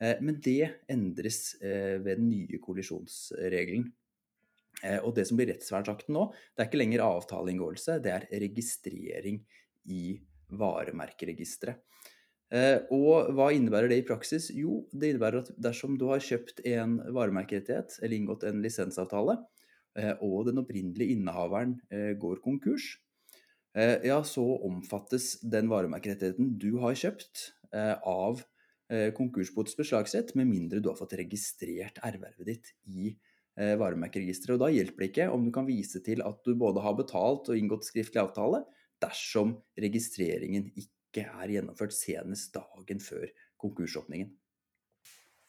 [0.00, 3.88] Eh, men det endres ved den nye kollisjonsregelen.
[5.06, 9.38] Og det som blir rettsvernsakten nå, det er ikke lenger avtaleinngåelse, det er registrering
[9.88, 10.18] i
[10.52, 11.80] varemerkeregisteret.
[12.54, 14.52] Eh, og hva innebærer det i praksis?
[14.54, 19.40] Jo, det innebærer at dersom du har kjøpt en varemerkerettighet eller inngått en lisensavtale,
[19.98, 22.96] eh, og den opprinnelige innehaveren eh, går konkurs,
[23.76, 27.42] ja, så omfattes den varemerkerettigheten du har kjøpt
[28.08, 28.38] av
[29.12, 33.10] konkursbots beslagsrett, med mindre du har fått registrert ervervet ditt i
[33.52, 34.54] varemerkeregisteret.
[34.56, 37.52] Og da hjelper det ikke om du kan vise til at du både har betalt
[37.52, 38.62] og inngått skriftlig avtale,
[39.04, 43.26] dersom registreringen ikke ikke er gjennomført senest dagen før
[43.62, 44.28] konkursåpningen.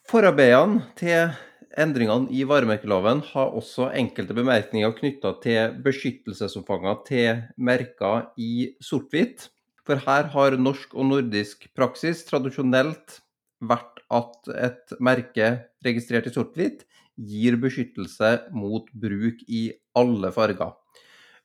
[0.08, 1.34] Forarbeidene til
[1.76, 9.50] endringene i varemerkeloven har også enkelte bemerkninger knytta til beskyttelsesomfanget til merker i sort-hvitt.
[9.84, 13.20] For her har norsk og nordisk praksis tradisjonelt
[13.60, 15.50] vært at et merke
[15.84, 16.86] registrert i sort-hvitt
[17.18, 20.72] gir beskyttelse mot bruk i alle farger.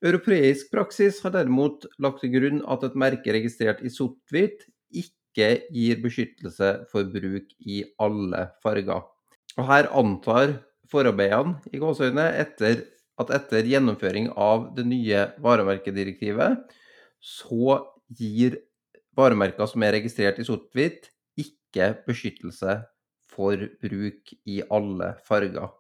[0.03, 6.01] Europeisk praksis har derimot lagt til grunn at et merke registrert i sort-hvitt ikke gir
[6.03, 9.05] beskyttelse for bruk i alle farger.
[9.59, 10.57] Og Her antar
[10.91, 12.83] forarbeidene i gåseøyne etter
[13.21, 16.59] at etter gjennomføring av det nye varemerkedirektivet,
[17.23, 17.79] så
[18.19, 18.59] gir
[19.17, 22.81] varemerker som er registrert i sort-hvitt, ikke beskyttelse
[23.33, 25.71] for bruk i alle farger.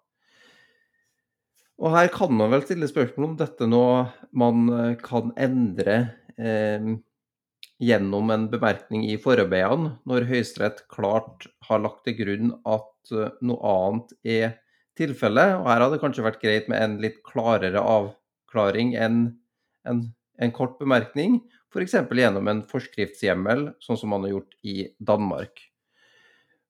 [1.83, 3.87] Og her kan man vel stille spørsmål om dette nå
[4.38, 5.97] man eh, kan endre
[6.38, 6.92] eh,
[7.83, 13.73] gjennom en bemerkning i forarbeidene, når Høyesterett klart har lagt til grunn at eh, noe
[13.73, 14.55] annet er
[14.99, 15.57] tilfellet.
[15.59, 19.25] Og her hadde det kanskje vært greit med en litt klarere avklaring enn
[19.90, 20.07] en,
[20.38, 21.40] en kort bemerkning,
[21.75, 21.99] f.eks.
[22.07, 25.66] gjennom en forskriftshjemmel, sånn som man har gjort i Danmark.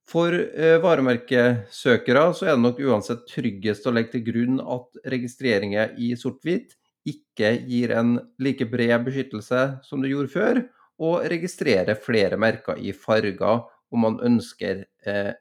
[0.08, 5.94] For eh, varemerkesøkere så er det nok uansett tryggest å legge til grunn at registreringer
[6.02, 6.74] i sort-hvitt
[7.08, 10.62] ikke gir en like bred beskyttelse som det gjorde før,
[11.02, 15.32] og registrere flere merker i farger om man ønsker eh,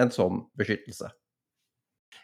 [0.00, 1.10] en sånn beskyttelse.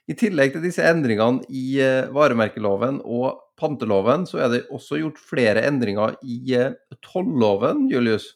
[0.07, 5.18] I tillegg til disse endringene i eh, varemerkeloven og panteloven, så er det også gjort
[5.18, 8.29] flere endringer i eh, tolloven, Julius?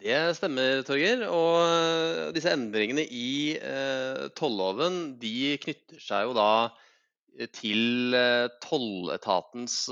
[0.00, 1.26] Det stemmer, Torgeir.
[1.28, 6.52] Og eh, disse endringene i eh, tolloven de knytter seg jo da
[7.36, 8.16] eh, til
[8.64, 9.82] tolletatens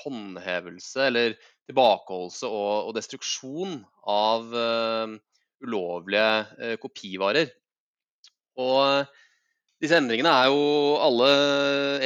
[0.00, 3.78] håndhevelse eller tilbakeholdelse og destruksjon
[4.10, 4.50] av
[5.62, 7.50] ulovlige kopivarer.
[8.62, 9.14] Og
[9.86, 10.62] disse endringene er jo
[10.98, 11.26] alle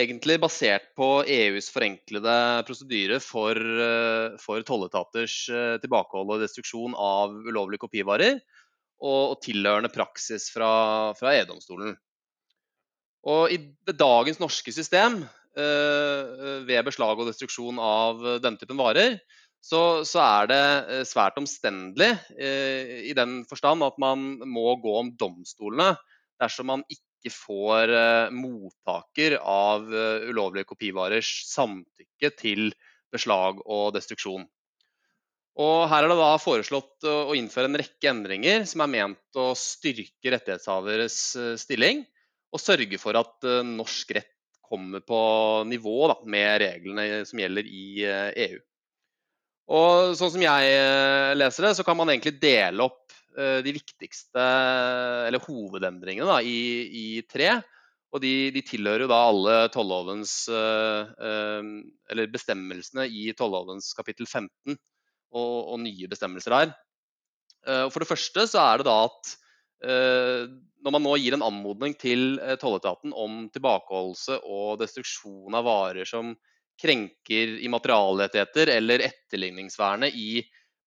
[0.03, 2.35] egentlig basert på EUs forenklede
[2.69, 8.37] prosedyre for, eh, for tolletaters eh, tilbakehold og destruksjon av ulovlige kopivarer,
[9.01, 10.71] og, og tilhørende praksis fra,
[11.17, 11.97] fra EU-domstolen.
[13.31, 15.23] Og i dagens norske system,
[15.57, 19.17] eh, ved beslag og destruksjon av denne typen varer,
[19.65, 20.63] så, så er det
[21.09, 25.91] svært omstendelig i den forstand at man må gå om domstolene
[26.41, 32.71] dersom man ikke får eh, mottaker av eh, ulovlige kopivarers samtykke til
[33.13, 34.49] beslag og destruksjon.
[35.61, 39.51] Og her er det da foreslått å innføre en rekke endringer som er ment å
[39.59, 42.05] styrke rettighetshaveres eh, stilling,
[42.51, 44.37] og sørge for at eh, norsk rett
[44.71, 45.21] kommer på
[45.67, 48.11] nivå da, med reglene som gjelder i EU.
[48.11, 48.67] Eh, e
[49.71, 54.45] og sånn som jeg leser det, så kan man egentlig dele opp de viktigste,
[55.29, 56.57] eller hovedendringene, da, i,
[56.91, 57.61] i tre.
[58.11, 65.55] Og de, de, tilhører jo da alle tollovens Eller bestemmelsene i tollovens kapittel 15 og,
[65.71, 66.73] og nye bestemmelser.
[67.67, 69.33] Eh, for det første så er det da at
[69.85, 70.47] eh,
[70.81, 76.09] når man nå gir en anmodning til eh, tolletaten om tilbakeholdelse og destruksjon av varer
[76.09, 76.35] som
[76.81, 80.41] krenker immaterialrettigheter eller etterligningsvernet i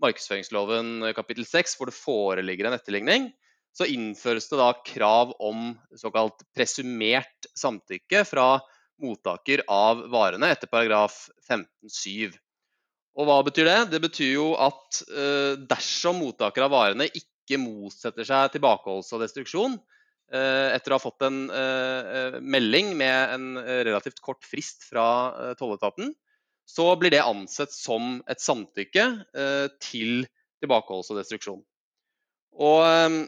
[0.04, 3.32] markedsføringsloven kapittel 6, hvor det foreligger en etterligning,
[3.74, 8.48] så innføres det da krav om såkalt presumert samtykke fra
[9.02, 12.36] mottaker av varene etter paragraf 15-7.
[13.18, 13.80] Og hva betyr det?
[13.94, 19.78] Det betyr jo at eh, dersom mottaker av varene ikke motsetter seg tilbakeholdelse og destruksjon,
[20.34, 23.48] eh, etter å ha fått en eh, melding med en
[23.90, 25.06] relativt kort frist fra
[25.60, 26.14] tolletaten,
[26.70, 29.06] så blir det ansett som et samtykke
[29.84, 30.24] til
[30.64, 31.60] tilbakeholdelse og destruksjon.
[32.64, 33.28] Og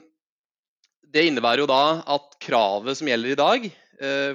[1.12, 1.82] det innebærer jo da
[2.16, 3.68] at kravet som gjelder i dag,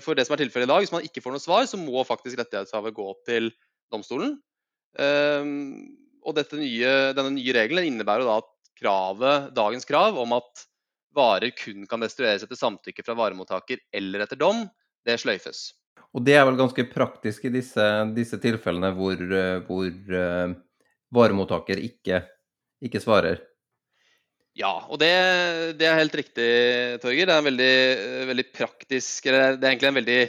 [0.05, 2.05] for det som er tilfellet i dag, hvis man ikke får noe svar, så må
[2.09, 3.51] faktisk rettighetshaver gå til
[3.93, 4.37] domstolen.
[4.99, 10.67] Ehm, og nye, denne nye regelen innebærer da at kravet, dagens krav om at
[11.17, 14.65] varer kun kan destrueres etter samtykke fra varemottaker eller etter dom,
[15.07, 15.71] det sløyfes.
[16.17, 17.85] Og det er vel ganske praktisk i disse,
[18.17, 19.21] disse tilfellene hvor,
[19.69, 20.57] hvor uh,
[21.15, 22.25] varemottaker ikke,
[22.83, 23.45] ikke, svarer?
[24.59, 25.13] Ja, og det,
[25.79, 26.51] det, er helt riktig,
[27.05, 27.31] Torger.
[27.31, 27.75] Det er en veldig,
[28.33, 30.21] veldig praktisk eller Det er egentlig en veldig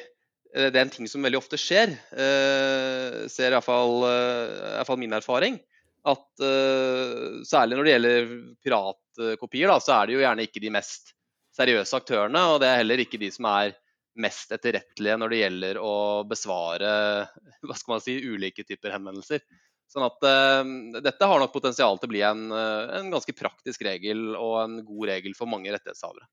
[0.51, 1.95] Eh, det er en ting som veldig ofte skjer.
[2.11, 5.59] eh, ser iallfall uh, min erfaring.
[6.03, 8.31] At eh, særlig når det gjelder
[8.65, 11.13] piratkopier, da, så er det jo gjerne ikke de mest
[11.55, 12.41] seriøse aktørene.
[12.53, 13.75] Og det er heller ikke de som er
[14.19, 15.95] mest etterrettelige når det gjelder å
[16.27, 16.91] besvare
[17.67, 19.43] hva skal man si, ulike typer henvendelser.
[19.91, 24.31] Sånn at uh, dette har nok potensial til å bli en, en ganske praktisk regel
[24.37, 26.29] og en god regel for mange rettighetshavere.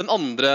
[0.00, 0.52] Den andre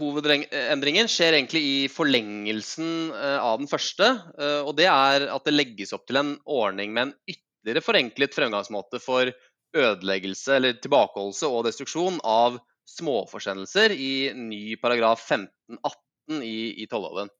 [0.00, 4.08] hovedendringen skjer egentlig i forlengelsen eh, av den første.
[4.34, 8.34] Eh, og det er at det legges opp til en ordning med en ytterligere forenklet
[8.34, 9.30] fremgangsmåte for
[9.76, 12.58] ødeleggelse eller tilbakeholdelse og destruksjon av
[12.90, 17.30] småforsendelser i ny paragraf 15-18 i, i tolloven.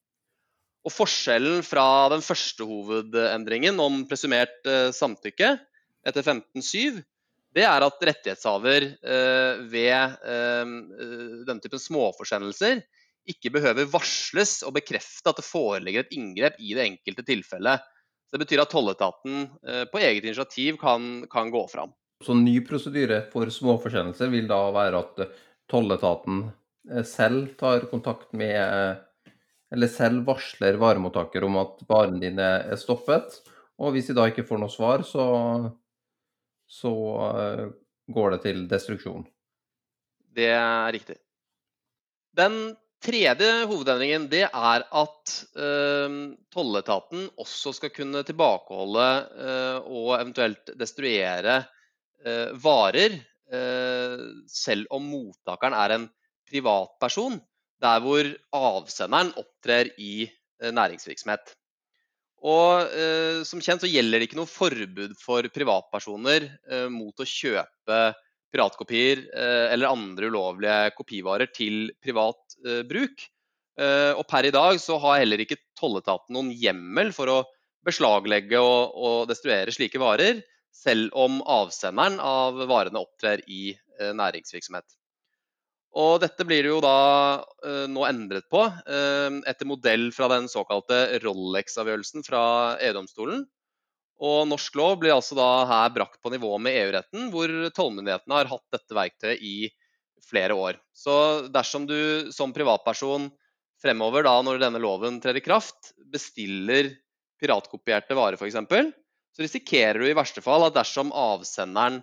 [0.86, 5.56] Og Forskjellen fra den første hovedendringen om presumert eh, samtykke
[6.08, 7.02] etter 15-7
[7.56, 10.74] det er at rettighetshaver eh, ved eh,
[11.46, 12.82] denne typen småforsendelser
[13.30, 17.82] ikke behøver varsles og bekrefte at det foreligger et inngrep i det enkelte tilfellet.
[18.30, 21.92] Det betyr at tolletaten eh, på eget initiativ kan, kan, gå fram.
[22.20, 25.22] Så ny prosedyre for småforsendelser vil da være at
[25.70, 26.42] tolletaten
[27.06, 28.98] selv tar kontakt med
[29.70, 33.36] Eller selv varsler varemottaker om at varen din er stoppet.
[33.78, 35.24] Og hvis de da ikke får noe svar, så
[36.70, 36.92] så
[37.38, 37.66] eh,
[38.14, 39.26] går det til destruksjon.
[40.30, 41.16] Det er riktig.
[42.36, 46.16] Den tredje hovedendringen det er at eh,
[46.54, 49.08] tolletaten også skal kunne tilbakeholde
[49.46, 51.62] eh, og eventuelt destruere
[52.60, 53.14] varer
[54.46, 56.04] selv om mottakeren er en
[56.46, 57.38] privatperson,
[57.82, 60.28] der hvor avsenderen opptrer i
[60.60, 61.54] næringsvirksomhet.
[62.46, 67.28] Og eh, Som kjent så gjelder det ikke noe forbud for privatpersoner eh, mot å
[67.28, 68.00] kjøpe
[68.50, 73.26] piratkopier eh, eller andre ulovlige kopivarer til privat eh, bruk.
[73.80, 77.42] Eh, og Per i dag så har heller ikke tolletaten noen hjemmel for å
[77.86, 80.40] beslaglegge og, og, destruere slike varer,
[80.74, 84.86] selv om avsenderen av varene opptrer i eh, næringsvirksomhet.
[86.00, 86.98] Og dette blir jo da
[87.42, 92.42] uh, nå endret på, uh, etter modell fra den såkalte Rolex-avgjørelsen fra
[92.86, 93.42] EU-domstolen.
[94.20, 98.50] Og norsk lov blir altså da her brakt på nivå med EU-retten, hvor tollmyndighetene har
[98.52, 99.56] hatt dette verktøyet i
[100.30, 100.78] flere år.
[100.94, 103.30] Så dersom du som privatperson
[103.80, 106.92] fremover, da når denne loven trer i kraft, bestiller
[107.40, 108.60] piratkopierte varer f.eks.,
[109.36, 112.00] så risikerer du i verste fall at dersom avsenderen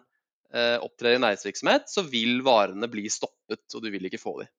[0.53, 4.51] Eh, opptrer i næringsvirksomhet, så vil varene bli stoppet, og du vil ikke få dem.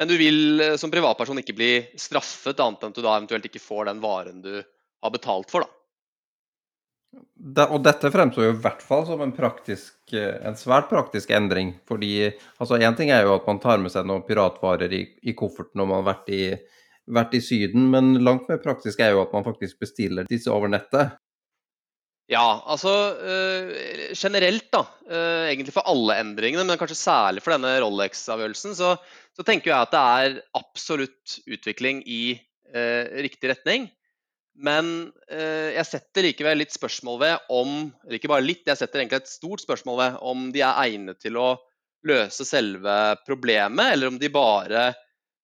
[0.00, 3.50] Men du vil eh, som privatperson ikke bli straffet, annet enn at du da eventuelt
[3.50, 5.66] ikke får den varen du har betalt for.
[5.66, 7.20] da.
[7.36, 11.74] Det, og dette fremstår jo i hvert fall som en, praktisk, en svært praktisk endring.
[11.88, 15.34] fordi altså Én ting er jo at man tar med seg noen piratvarer i, i
[15.36, 16.44] kofferten når man har vært i,
[17.10, 20.70] vært i Syden, men langt mer praktisk er jo at man faktisk bestiller disse over
[20.70, 21.18] nettet.
[22.30, 23.70] Ja, altså øh,
[24.14, 28.92] generelt, da, øh, egentlig for alle endringene, men kanskje særlig for denne Rolex-avgjørelsen, så,
[29.34, 32.38] så, tenker jeg at det er absolutt utvikling i
[32.70, 33.88] øh, riktig retning.
[34.54, 37.70] Men eh, jeg setter likevel litt spørsmål ved om
[38.04, 41.20] Eller ikke bare litt, jeg setter egentlig et stort spørsmål ved om de er egnet
[41.22, 41.54] til å
[42.06, 44.90] løse selve problemet, eller om de bare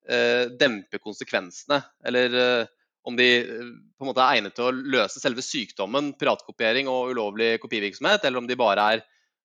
[0.06, 1.82] eh, demper konsekvensene.
[2.06, 2.74] Eller eh,
[3.06, 7.12] om de eh, på en måte er egnet til å løse selve sykdommen, piratkopiering og
[7.14, 9.04] ulovlig kopivirksomhet, eller om de bare er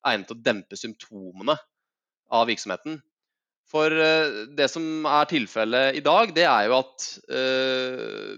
[0.10, 1.56] egnet til å dempe symptomene
[2.34, 2.94] av virksomheten.
[3.72, 8.32] For eh, det som er tilfellet i dag, det er jo at uh,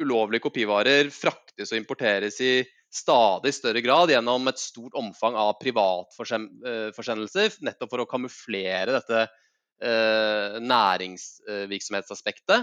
[0.00, 2.52] ulovlige kopivarer fraktes og importeres i
[2.90, 10.58] stadig større grad gjennom et stort omfang av privatforsendelser, nettopp for å kamuflere dette uh,
[10.62, 12.60] næringsvirksomhetsaspektet.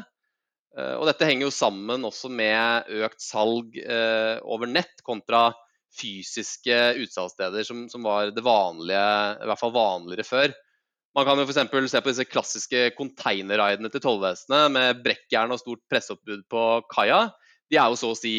[0.78, 5.49] Eh, og dette henger jo sammen også med økt salg eh, over nett kontra
[5.97, 9.05] fysiske utsalgssteder, som, som, var det vanlige,
[9.41, 10.53] i hvert fall vanligere før.
[11.17, 11.57] Man kan jo f.eks.
[11.89, 17.23] se på disse klassiske containerraidene til tollvesenet med brekkjern og stort presseoppbud på kaia.
[17.71, 18.36] De er jo så å si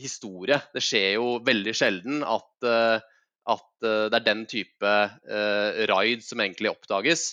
[0.00, 0.56] historie.
[0.72, 2.96] Det skjer jo veldig sjelden at, uh,
[3.52, 4.94] at det er den type
[5.90, 7.28] raid som egentlig oppdages.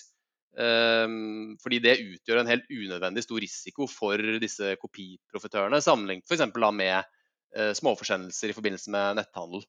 [0.54, 6.44] Um, fordi det utgjør en helt unødvendig stor risiko for disse kopiprofitørene, sammenlignet f.eks.
[6.78, 9.64] med uh, småforsendelser i forbindelse med netthandel.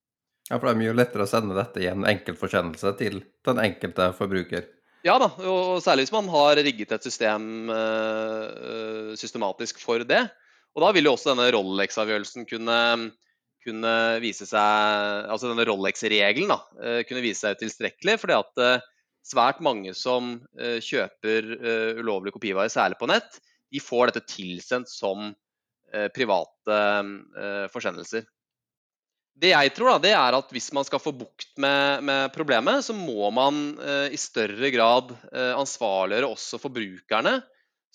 [0.45, 4.11] Ja, for det er mye lettere å sende dette i en enkeltforsendelse til den enkelte
[4.17, 4.69] forbruker.
[5.05, 10.21] Ja da, og særlig hvis man har rigget et system uh, systematisk for det.
[10.77, 12.79] Og da vil jo også denne Rolex-avgjørelsen kunne,
[13.63, 16.57] kunne, vise seg Altså denne Rolex-regelen da,
[17.07, 18.17] kunne vise seg tilstrekkelig.
[18.21, 18.65] fordi at
[19.25, 21.47] svært mange som kjøper
[21.97, 23.39] ulovlige kopivarer, særlig på nett,
[23.73, 25.31] de får dette tilsendt som
[26.13, 26.77] private
[27.73, 28.27] forsendelser.
[29.35, 32.85] Det jeg tror, da, det er at hvis man skal få bukt med, med problemet,
[32.87, 37.33] så må man eh, i større grad eh, ansvarliggjøre også forbrukerne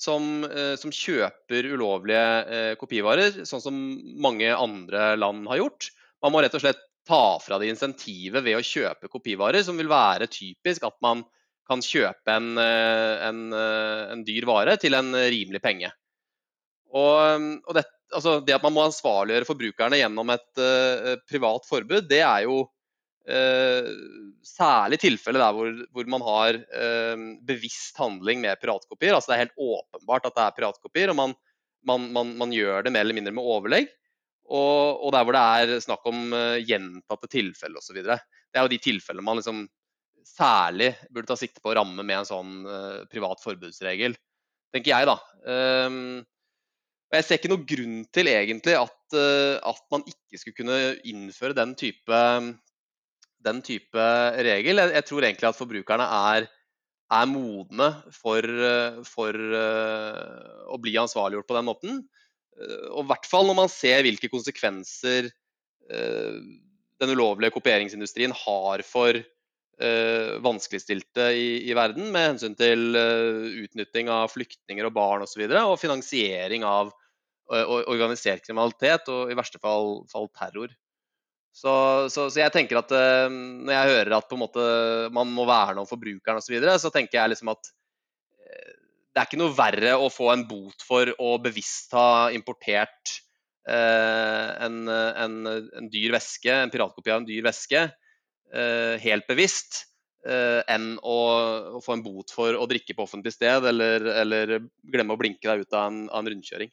[0.00, 3.80] som, eh, som kjøper ulovlige eh, kopivarer, sånn som
[4.20, 5.88] mange andre land har gjort.
[6.20, 9.90] Man må rett og slett ta fra det insentivet ved å kjøpe kopivarer, som vil
[9.90, 11.24] være typisk at man
[11.70, 15.92] kan kjøpe en, eh, en, eh, en dyr vare til en rimelig penge.
[16.90, 22.09] Og, og det, altså det at man må ansvarliggjøre forbrukerne gjennom et uh, privat forbud,
[22.11, 22.64] det er jo
[23.30, 23.90] uh,
[24.46, 29.14] særlig tilfellet der hvor, hvor, man har uh, bevisst handling med piratkopier.
[29.14, 31.36] Altså det er helt åpenbart at det er piratkopier, og man,
[31.86, 33.94] man, man, man gjør det mer eller mindre med overlegg.
[34.51, 36.32] Og, og der hvor det er snakk om
[36.66, 38.01] gjentatte tilfeller osv.
[38.03, 39.62] Det er jo de tilfellene man liksom
[40.26, 42.57] særlig burde ta sikte på å ramme med en sånn
[43.12, 44.16] privat forbudsregel,
[44.74, 45.16] tenker jeg da.
[45.46, 46.20] Um,
[47.11, 50.78] og Jeg ser ikke noen grunn til egentlig at, uh, at man ikke skulle kunne
[51.11, 52.20] innføre den type,
[53.46, 54.07] den type
[54.46, 54.82] regel.
[54.84, 56.46] Jeg, jeg, tror egentlig at forbrukerne er,
[57.11, 58.46] er modne for,
[59.09, 62.01] for, uh, å bli ansvarliggjort på den måten.
[62.61, 65.32] Eh, og I hvert fall når man ser hvilke konsekvenser
[65.90, 69.16] den ulovlige kopieringsindustrien har for
[70.44, 72.94] vanskeligstilte i, i, verden, med hensyn til
[73.64, 76.92] utnytting av flyktninger og barn osv., og, så videre, og finansiering av
[77.50, 80.70] organisert kriminalitet og i verste fall, fall terror.
[81.50, 81.72] Så,
[82.06, 84.68] så, så, jeg tenker at når jeg hører at måte,
[85.16, 87.72] man må verne om forbrukeren osv., så, så tenker jeg liksom at
[89.11, 93.16] det er ikke noe verre å få en bot for å bevisst ha importert
[93.68, 97.88] eh, en, en, en, dyr væske, en piratkopi av en dyr væske,
[98.50, 99.84] helt bevisst,
[100.26, 101.18] enn å,
[101.78, 104.56] å, få en bot for å drikke på offentlig sted eller, eller
[104.90, 106.72] glemme å blinke deg ut av en, av en rundkjøring.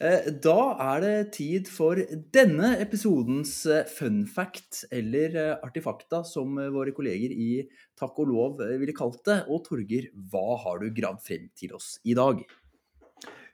[0.00, 1.98] Da er det tid for
[2.32, 7.50] denne episodens eh, fun fact, eller eh, artifakta, som våre kolleger i
[8.00, 9.42] Takk og lov ville kalt det.
[9.52, 12.40] Og Torger, hva har du gravd frem til oss i dag?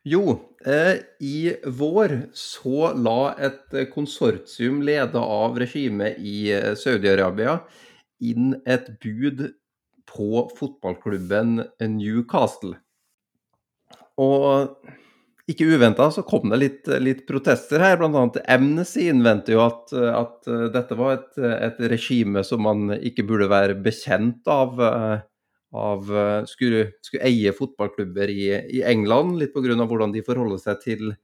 [0.06, 0.22] Jo,
[0.62, 7.56] eh, i vår så la et konsortium ledet av regimet i Saudi-Arabia
[8.22, 9.48] inn et bud
[10.06, 11.58] på fotballklubben
[11.96, 12.76] Newcastle.
[14.22, 14.78] Og
[15.46, 18.00] ikke uventa så kom det litt, litt protester her.
[18.02, 23.26] Annet Amnesty innvendte jo at, at uh, dette var et, et, regime som man ikke
[23.28, 24.80] burde være bekjent av.
[24.80, 25.16] Uh,
[25.76, 29.76] av uh, skulle, skulle, eie fotballklubber i, i England, litt pga.
[29.84, 31.14] hvordan de forholder seg til,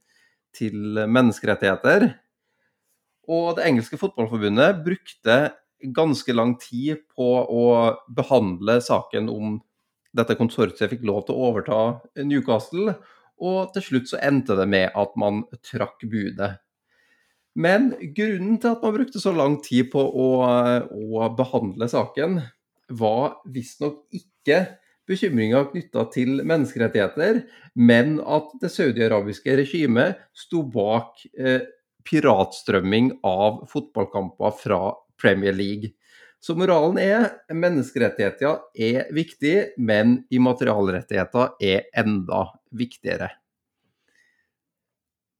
[0.55, 2.11] til menneskerettigheter.
[3.31, 5.37] Og det engelske fotballforbundet brukte
[5.95, 7.65] ganske lang tid på å
[8.07, 9.57] behandle saken om
[10.15, 11.79] dette konsortiet fikk lov til å overta
[12.23, 12.95] Newcastle,
[13.41, 16.55] og til slutt så endte det med at man trakk budet.
[17.53, 20.29] Men grunnen til at man brukte så lang tid på å,
[20.89, 22.39] å behandle saken,
[22.93, 24.63] var visstnok ikke
[25.09, 27.43] bekymringer knytta til menneskerettigheter,
[27.75, 31.65] men at det saudi-arabiske regimet sto bak eh,
[32.07, 34.81] piratstrømming av fotballkamper fra
[35.19, 35.93] Premier League.
[36.43, 43.29] Så moralen er menneskerettigheter er viktig, men immaterialrettigheter er enda viktigere.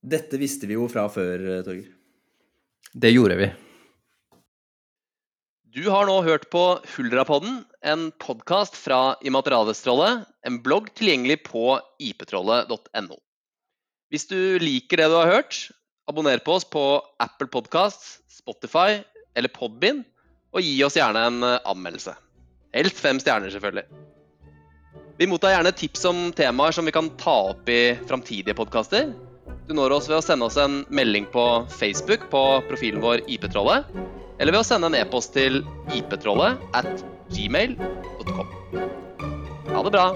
[0.04, 1.92] Dette visste vi jo fra før, Torger.
[2.94, 3.52] Det gjorde vi.
[5.74, 6.62] Du har nå hørt på
[6.94, 10.12] Huldra-podden, en podkast fra Immaterialrettsrådet,
[10.46, 13.18] en blogg tilgjengelig på iptrollet.no.
[14.14, 15.64] Hvis du liker det du har hørt,
[16.06, 16.84] abonner på oss på
[17.24, 19.02] Apple Podkast, Spotify
[19.34, 20.04] eller Podbind,
[20.54, 22.14] og gi oss gjerne en eh, anmeldelse.
[22.78, 23.88] Helst fem stjerner, selvfølgelig.
[25.24, 29.14] Vi mottar gjerne tips om temaer som vi kan ta opp i framtidige podkaster.
[29.68, 33.88] Du når oss ved å sende oss en melding på Facebook på profilen vår IP-trollet,
[34.36, 35.62] eller ved å sende en e-post til
[35.96, 37.06] iptrollet at
[37.38, 38.52] gmail.com.
[39.72, 40.10] Ha det bra.